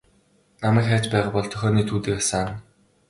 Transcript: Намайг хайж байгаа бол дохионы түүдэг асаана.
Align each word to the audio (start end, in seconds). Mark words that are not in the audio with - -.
Намайг 0.61 0.85
хайж 0.91 1.05
байгаа 1.11 1.33
бол 1.35 1.49
дохионы 1.51 1.81
түүдэг 1.93 2.13
асаана. 2.23 2.53